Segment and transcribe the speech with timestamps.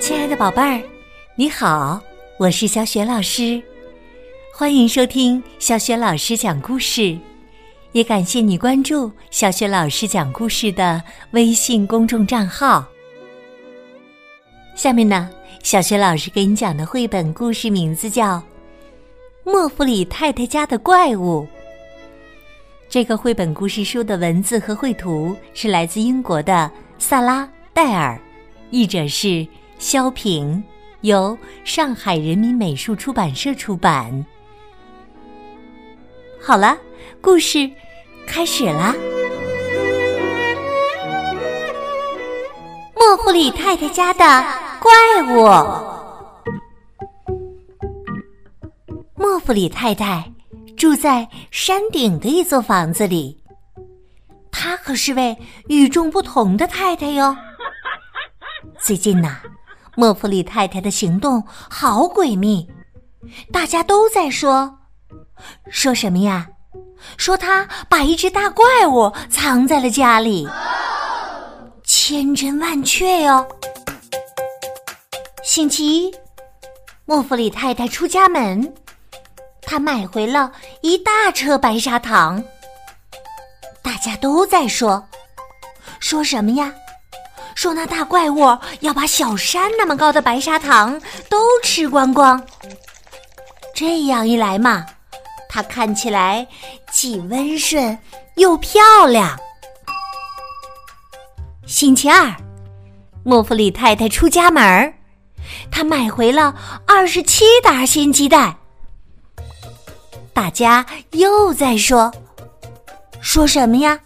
[0.00, 0.82] 亲爱的宝贝儿，
[1.36, 2.00] 你好，
[2.36, 3.62] 我是小雪老师，
[4.52, 7.16] 欢迎收听小雪老师讲故事，
[7.92, 11.00] 也感谢你关注小雪老师讲故事的
[11.30, 12.84] 微信公众账号。
[14.74, 15.30] 下面呢，
[15.62, 18.38] 小雪老师给你讲的绘本故事名字叫
[19.44, 21.46] 《莫弗里太太家的怪物》。
[22.88, 28.18] 这个绘本故事书的文字和绘图是来自英国的萨拉·戴尔，
[28.70, 29.46] 译者是。
[29.78, 30.64] 萧平
[31.02, 34.24] 由上海人民美术出版社出版。
[36.40, 36.78] 好了，
[37.20, 37.70] 故事
[38.26, 38.94] 开始啦！
[42.94, 44.24] 莫弗里太太家的
[44.80, 44.90] 怪
[45.28, 45.44] 物。
[49.14, 50.32] 莫弗里太太
[50.86, 53.42] 住在山顶的一座房子里，
[54.52, 55.36] 她可是位
[55.68, 57.36] 与众不同的太太哟。
[58.78, 59.40] 最近呐。
[59.96, 62.68] 莫弗里太太的行动好诡秘，
[63.52, 64.78] 大家都在说，
[65.68, 66.46] 说什么呀？
[67.16, 70.48] 说她把一只大怪物藏在了家里，
[71.82, 73.44] 千真万确哟。
[75.42, 76.14] 星期一，
[77.06, 78.72] 莫弗里太太出家门，
[79.66, 82.42] 他买回了一大车白砂糖，
[83.82, 85.06] 大家都在说，
[85.98, 86.72] 说什么呀？
[87.56, 92.40] 说那大怪物要把小山那么高的白砂糖都吃光光。
[93.74, 94.86] 这样一来嘛，
[95.48, 96.46] 它看起来
[96.92, 97.98] 既温顺
[98.36, 99.36] 又漂亮。
[101.66, 102.32] 星期二，
[103.24, 104.94] 莫弗里太太出家门儿，
[105.70, 106.54] 她买回了
[106.86, 108.56] 二十七打鲜鸡蛋。
[110.36, 112.12] 大家又在说，
[113.22, 113.98] 说什么呀？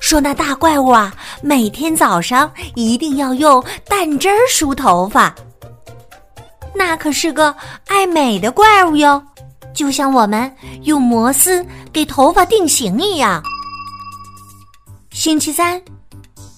[0.00, 5.34] 说那大怪物啊，每天早上一定要用蛋汁儿梳头发。
[6.74, 7.54] 那可是个
[7.88, 9.22] 爱美的怪物哟，
[9.74, 10.50] 就像我们
[10.84, 11.62] 用摩丝
[11.92, 13.42] 给头发定型一样。
[15.10, 15.78] 星期三，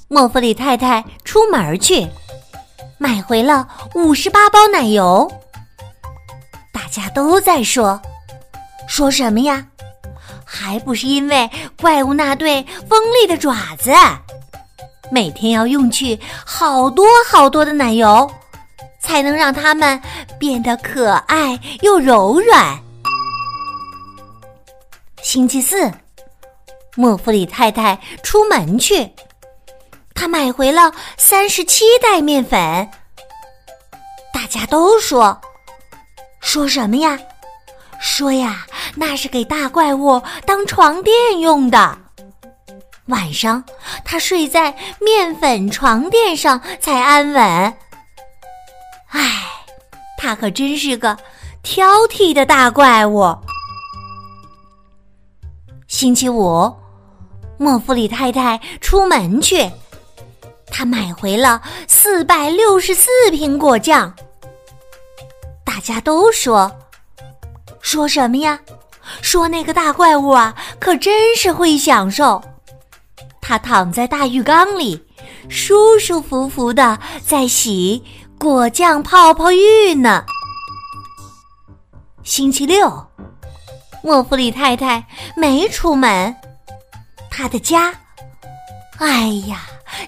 [0.06, 2.06] 莫弗里太太出门去，
[2.98, 5.28] 买回了五十八包奶油。
[6.72, 8.00] 大家都在说，
[8.87, 9.66] 说什么呀？
[10.44, 11.50] 还不是因为
[11.81, 13.91] 怪物那对锋利的爪子，
[15.10, 18.31] 每天要用去好多好多的奶油，
[19.00, 19.98] 才能让它们
[20.38, 22.78] 变得可爱又柔软。
[25.22, 25.91] 星期四，
[26.97, 29.10] 莫弗里太太出门去，
[30.15, 32.59] 她买回了三十七袋面粉。
[34.34, 35.41] 大家都说，
[36.41, 37.19] 说什么呀？
[37.98, 38.66] 说呀。
[38.94, 41.98] 那是给大怪物当床垫用的。
[43.06, 43.62] 晚上，
[44.04, 47.42] 他睡在面粉床垫上才安稳。
[49.08, 49.44] 唉，
[50.16, 51.16] 他可真是个
[51.62, 53.36] 挑剔的大怪物。
[55.88, 56.72] 星期五，
[57.59, 59.69] 莫弗里太太出门去，
[60.70, 64.14] 她买回了四百六十四瓶果酱。
[65.64, 66.70] 大家都说，
[67.80, 68.59] 说什么呀？
[69.20, 72.42] 说那个大怪物啊，可真是会享受。
[73.40, 75.04] 他躺在大浴缸里，
[75.48, 78.02] 舒舒服服的在洗
[78.38, 80.24] 果酱泡泡浴呢。
[82.22, 83.04] 星期六，
[84.00, 85.04] 莫弗里太太
[85.36, 86.34] 没出门，
[87.28, 87.92] 他的家，
[88.98, 89.62] 哎呀，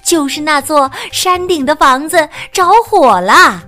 [0.05, 3.65] 就是那座山顶的房子着火了，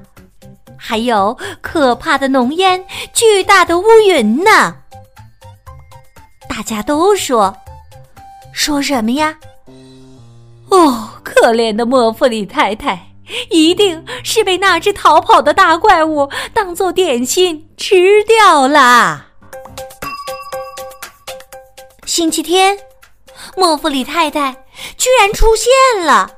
[0.79, 4.77] 还有可怕的浓烟、巨大的乌云呢。
[6.57, 7.55] 大家都说，
[8.51, 9.37] 说什么呀？
[10.71, 13.11] 哦，可怜的莫弗里太太，
[13.51, 19.27] 一定是被那只逃跑的大怪物当做点心吃掉了。
[22.07, 22.79] 星期天，
[23.55, 24.53] 莫弗里太太
[24.97, 26.31] 居然出现了，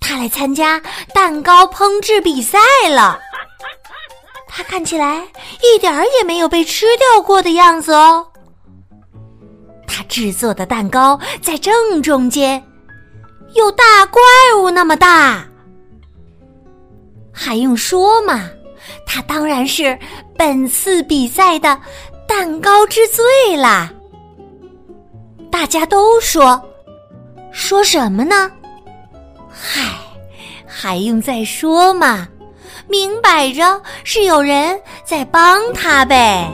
[0.00, 0.82] 她来参加
[1.14, 2.58] 蛋糕烹制比赛
[2.90, 3.20] 了。
[4.48, 5.28] 她看起来
[5.62, 8.26] 一点儿也没有被吃掉过的样子哦。
[9.98, 12.62] 他制作的蛋糕在正中间，
[13.54, 14.22] 有大怪
[14.56, 15.44] 物那么大，
[17.32, 18.48] 还用说吗？
[19.04, 19.98] 他当然是
[20.36, 21.76] 本次比赛的
[22.28, 23.92] 蛋糕之最啦！
[25.50, 26.62] 大家都说，
[27.50, 28.48] 说什么呢？
[29.50, 29.82] 嗨，
[30.64, 32.28] 还用再说吗？
[32.86, 36.48] 明摆着是有人在帮他呗。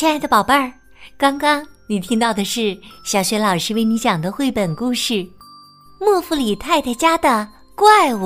[0.00, 0.72] 亲爱的宝贝儿，
[1.18, 2.74] 刚刚你听到的是
[3.04, 5.12] 小雪老师为你讲的绘本故事
[6.00, 8.18] 《莫弗里太太家的怪物》。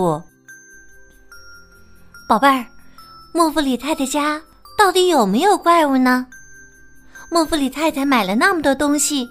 [2.28, 2.64] 宝贝儿，
[3.32, 4.40] 莫弗里太太家
[4.78, 6.24] 到底有没有怪物呢？
[7.28, 9.28] 莫弗里太太买了那么多东西，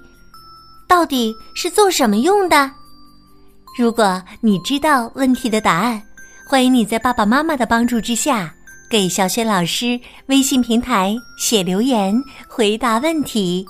[0.86, 2.70] 到底是做什么用的？
[3.80, 6.04] 如果你知道问题的答案，
[6.46, 8.54] 欢迎你在爸爸妈妈的帮助之下。
[8.94, 12.14] 给小雪老师微信平台写留言
[12.48, 13.66] 回答问题。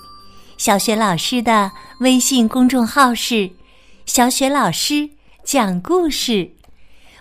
[0.58, 1.72] 小雪老师的
[2.02, 3.50] 微信公众号是
[4.06, 5.10] “小雪老师
[5.46, 6.52] 讲故事”，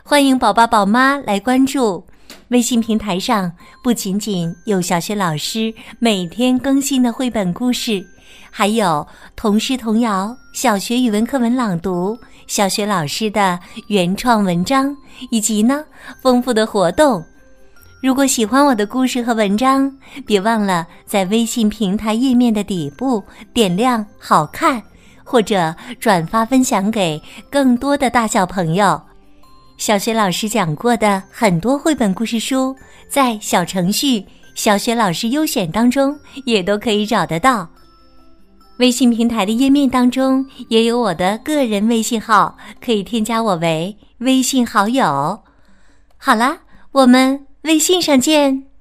[0.03, 2.05] 欢迎宝宝宝妈来关注。
[2.49, 3.53] 微信平台上
[3.85, 8.05] 不仅仅有小雪老师每天更新的绘本故事，
[8.51, 9.07] 还有
[9.37, 12.19] 童诗童谣、小学语文课文朗读、
[12.49, 14.97] 小雪老师的原创文章，
[15.31, 15.85] 以及呢
[16.21, 17.25] 丰富的活动。
[18.03, 19.97] 如果喜欢我的故事和文章，
[20.27, 23.23] 别忘了在微信平台页面的底部
[23.55, 24.83] 点亮“好看”，
[25.23, 29.01] 或者转发分享给更多的大小朋友。
[29.77, 32.75] 小学老师讲过的很多绘本故事书，
[33.09, 34.27] 在小程序
[34.57, 37.69] “小学老师优选”当中也都可以找得到。
[38.79, 45.39] 微信平台的页面当中也有我的个人微信号，可以添加我为微信好友。
[46.19, 46.59] 好啦，
[46.91, 47.47] 我们。
[47.63, 48.72] 微信上见。